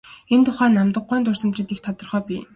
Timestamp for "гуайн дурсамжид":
1.07-1.67